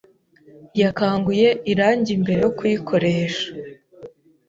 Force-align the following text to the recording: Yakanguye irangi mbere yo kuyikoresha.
Yakanguye 0.81 1.47
irangi 1.71 2.13
mbere 2.21 2.39
yo 2.45 2.51
kuyikoresha. 2.57 3.47